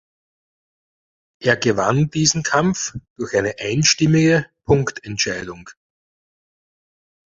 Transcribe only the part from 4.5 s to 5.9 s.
Punktentscheidung.